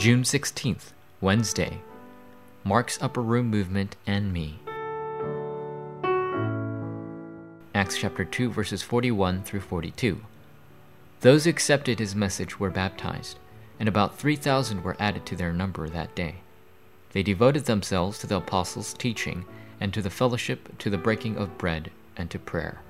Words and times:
June 0.00 0.22
16th, 0.22 0.92
Wednesday. 1.20 1.82
Mark's 2.64 2.98
Upper 3.02 3.20
Room 3.20 3.50
Movement 3.50 3.96
and 4.06 4.32
Me. 4.32 4.58
Acts 7.74 7.98
chapter 7.98 8.24
2, 8.24 8.50
verses 8.50 8.80
41 8.80 9.42
through 9.42 9.60
42. 9.60 10.22
Those 11.20 11.44
who 11.44 11.50
accepted 11.50 11.98
his 11.98 12.14
message 12.14 12.58
were 12.58 12.70
baptized, 12.70 13.38
and 13.78 13.90
about 13.90 14.16
3,000 14.16 14.82
were 14.82 14.96
added 14.98 15.26
to 15.26 15.36
their 15.36 15.52
number 15.52 15.86
that 15.86 16.14
day. 16.14 16.36
They 17.12 17.22
devoted 17.22 17.66
themselves 17.66 18.18
to 18.20 18.26
the 18.26 18.38
apostles' 18.38 18.94
teaching, 18.94 19.44
and 19.82 19.92
to 19.92 20.00
the 20.00 20.08
fellowship, 20.08 20.78
to 20.78 20.88
the 20.88 20.96
breaking 20.96 21.36
of 21.36 21.58
bread, 21.58 21.90
and 22.16 22.30
to 22.30 22.38
prayer. 22.38 22.80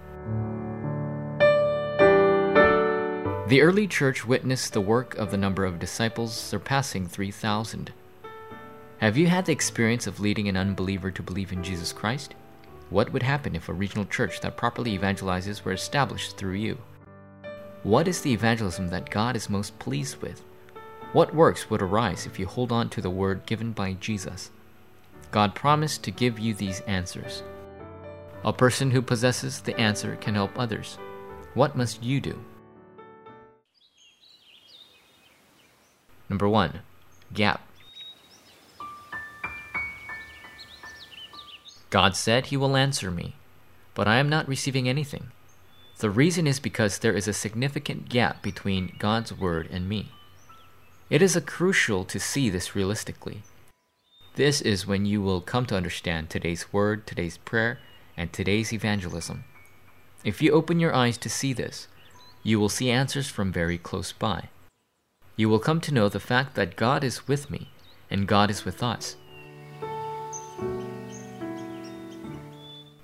The 3.50 3.62
early 3.62 3.88
church 3.88 4.24
witnessed 4.24 4.74
the 4.74 4.80
work 4.80 5.16
of 5.16 5.32
the 5.32 5.36
number 5.36 5.64
of 5.64 5.80
disciples 5.80 6.32
surpassing 6.32 7.08
3,000. 7.08 7.92
Have 8.98 9.16
you 9.16 9.26
had 9.26 9.44
the 9.44 9.52
experience 9.52 10.06
of 10.06 10.20
leading 10.20 10.46
an 10.46 10.56
unbeliever 10.56 11.10
to 11.10 11.20
believe 11.20 11.50
in 11.50 11.64
Jesus 11.64 11.92
Christ? 11.92 12.36
What 12.90 13.12
would 13.12 13.24
happen 13.24 13.56
if 13.56 13.68
a 13.68 13.72
regional 13.72 14.04
church 14.04 14.40
that 14.42 14.56
properly 14.56 14.96
evangelizes 14.96 15.64
were 15.64 15.72
established 15.72 16.36
through 16.36 16.54
you? 16.54 16.78
What 17.82 18.06
is 18.06 18.20
the 18.20 18.32
evangelism 18.32 18.86
that 18.90 19.10
God 19.10 19.34
is 19.34 19.50
most 19.50 19.76
pleased 19.80 20.22
with? 20.22 20.44
What 21.12 21.34
works 21.34 21.68
would 21.68 21.82
arise 21.82 22.26
if 22.26 22.38
you 22.38 22.46
hold 22.46 22.70
on 22.70 22.88
to 22.90 23.00
the 23.00 23.10
word 23.10 23.46
given 23.46 23.72
by 23.72 23.94
Jesus? 23.94 24.52
God 25.32 25.56
promised 25.56 26.04
to 26.04 26.12
give 26.12 26.38
you 26.38 26.54
these 26.54 26.82
answers. 26.82 27.42
A 28.44 28.52
person 28.52 28.92
who 28.92 29.02
possesses 29.02 29.60
the 29.60 29.76
answer 29.76 30.14
can 30.14 30.36
help 30.36 30.56
others. 30.56 30.98
What 31.54 31.74
must 31.74 32.04
you 32.04 32.20
do? 32.20 32.44
Number 36.30 36.48
1. 36.48 36.78
Gap. 37.34 37.60
God 41.90 42.14
said 42.14 42.46
he 42.46 42.56
will 42.56 42.76
answer 42.76 43.10
me, 43.10 43.34
but 43.94 44.06
I 44.06 44.18
am 44.18 44.28
not 44.28 44.46
receiving 44.46 44.88
anything. 44.88 45.32
The 45.98 46.08
reason 46.08 46.46
is 46.46 46.60
because 46.60 46.98
there 46.98 47.16
is 47.16 47.26
a 47.26 47.32
significant 47.32 48.08
gap 48.08 48.42
between 48.42 48.94
God's 49.00 49.36
word 49.36 49.68
and 49.72 49.88
me. 49.88 50.12
It 51.10 51.20
is 51.20 51.36
crucial 51.46 52.04
to 52.04 52.20
see 52.20 52.48
this 52.48 52.76
realistically. 52.76 53.42
This 54.36 54.60
is 54.60 54.86
when 54.86 55.04
you 55.04 55.20
will 55.20 55.40
come 55.40 55.66
to 55.66 55.76
understand 55.76 56.30
today's 56.30 56.72
word, 56.72 57.08
today's 57.08 57.38
prayer, 57.38 57.80
and 58.16 58.32
today's 58.32 58.72
evangelism. 58.72 59.42
If 60.24 60.40
you 60.40 60.52
open 60.52 60.78
your 60.78 60.94
eyes 60.94 61.18
to 61.18 61.28
see 61.28 61.52
this, 61.52 61.88
you 62.44 62.60
will 62.60 62.68
see 62.68 62.88
answers 62.88 63.28
from 63.28 63.52
very 63.52 63.78
close 63.78 64.12
by 64.12 64.48
you 65.40 65.48
will 65.48 65.58
come 65.58 65.80
to 65.80 65.94
know 65.94 66.06
the 66.06 66.20
fact 66.20 66.54
that 66.54 66.76
God 66.76 67.02
is 67.02 67.26
with 67.26 67.50
me 67.50 67.70
and 68.10 68.28
God 68.28 68.50
is 68.50 68.66
with 68.66 68.82
us. 68.82 69.16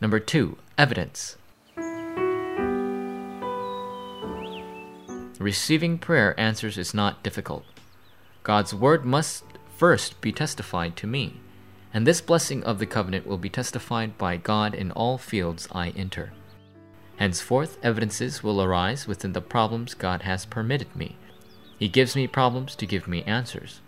Number 0.02 0.20
two, 0.20 0.58
evidence. 0.76 1.38
Receiving 5.38 5.96
prayer 5.96 6.38
answers 6.38 6.76
is 6.76 6.92
not 6.92 7.22
difficult. 7.22 7.64
God's 8.42 8.74
word 8.74 9.06
must 9.06 9.44
first 9.74 10.20
be 10.20 10.30
testified 10.30 10.94
to 10.96 11.06
me, 11.06 11.40
and 11.94 12.06
this 12.06 12.20
blessing 12.20 12.62
of 12.64 12.78
the 12.78 12.86
covenant 12.86 13.26
will 13.26 13.38
be 13.38 13.48
testified 13.48 14.18
by 14.18 14.36
God 14.36 14.74
in 14.74 14.90
all 14.90 15.16
fields 15.16 15.68
I 15.72 15.88
enter. 15.90 16.34
Henceforth, 17.16 17.78
evidences 17.82 18.42
will 18.42 18.60
arise 18.60 19.06
within 19.06 19.32
the 19.32 19.41
problems 19.41 19.94
God 19.94 20.22
has 20.22 20.44
permitted 20.44 20.94
me 20.94 21.16
he 21.78 21.88
gives 21.88 22.16
me 22.16 22.26
problems 22.26 22.75
to 22.76 22.87
give 22.87 23.06
me 23.06 23.22
answers. 23.25 23.81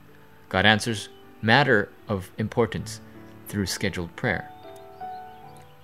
God 0.49 0.66
answers 0.66 1.09
matter 1.41 1.88
of 2.09 2.31
importance 2.38 3.00
through 3.47 3.66
scheduled 3.66 4.15
prayer. 4.16 4.50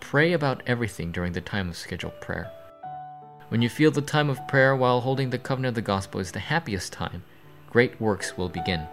Pray 0.00 0.32
about 0.32 0.62
everything 0.66 1.12
during 1.12 1.32
the 1.32 1.41
time 1.41 1.70
of 1.70 1.76
scheduled 1.76 2.20
prayer. 2.20 2.50
When 3.48 3.62
you 3.62 3.69
feel 3.69 3.91
the 3.91 4.03
time 4.03 4.28
of 4.28 4.47
prayer 4.48 4.75
while 4.76 5.00
holding 5.00 5.31
the 5.31 5.38
covenant 5.38 5.70
of 5.70 5.75
the 5.76 5.82
gospel 5.82 6.20
is 6.20 6.32
the 6.32 6.41
happiest 6.41 6.92
time, 6.92 7.25
great 7.70 8.00
works 8.00 8.36
will 8.36 8.48
begin. 8.48 8.86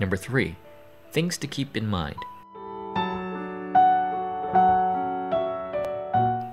Number 0.00 0.16
three, 0.16 0.56
things 1.12 1.38
to 1.38 1.46
keep 1.46 1.76
in 1.76 1.86
mind. 1.86 2.16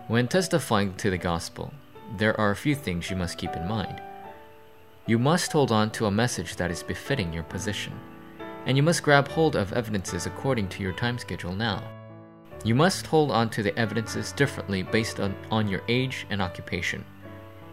When 0.08 0.28
testifying 0.28 0.94
to 0.96 1.10
the 1.10 1.18
gospel, 1.18 1.74
there 2.18 2.40
are 2.40 2.52
a 2.52 2.56
few 2.56 2.76
things 2.76 3.10
you 3.10 3.16
must 3.16 3.38
keep 3.38 3.56
in 3.56 3.68
mind. 3.68 4.02
You 5.08 5.18
must 5.18 5.52
hold 5.52 5.72
on 5.72 5.90
to 5.92 6.06
a 6.06 6.12
message 6.12 6.56
that 6.56 6.72
is 6.72 6.84
befitting 6.84 7.34
your 7.34 7.44
position, 7.44 7.94
and 8.66 8.78
you 8.78 8.84
must 8.84 9.04
grab 9.04 9.28
hold 9.28 9.56
of 9.56 9.74
evidences 9.74 10.26
according 10.26 10.70
to 10.70 10.84
your 10.84 10.94
time 10.94 11.18
schedule 11.18 11.54
now. 11.54 11.84
You 12.64 12.76
must 12.76 13.08
hold 13.08 13.32
on 13.32 13.50
to 13.50 13.64
the 13.64 13.78
evidences 13.78 14.32
differently 14.32 14.84
based 14.84 15.20
on, 15.20 15.36
on 15.52 15.68
your 15.68 15.82
age 15.90 16.26
and 16.30 16.42
occupation. 16.42 17.04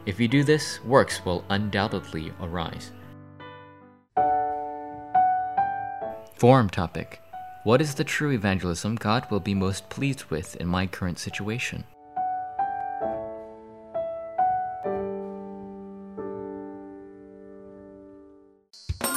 If 0.07 0.19
you 0.19 0.27
do 0.27 0.43
this, 0.43 0.83
works 0.85 1.25
will 1.25 1.45
undoubtedly 1.51 2.33
arise. 2.41 2.91
Forum 6.35 6.71
topic 6.71 7.21
What 7.65 7.83
is 7.83 7.95
the 7.95 8.03
true 8.03 8.33
evangelism 8.33 8.97
God 8.97 9.31
will 9.31 9.41
be 9.41 9.55
most 9.55 9.89
pleased 9.91 10.25
with 10.31 10.57
in 10.57 10.67
my 10.67 10.87
current 10.87 11.19
situation? 11.19 11.85
you 18.89 19.10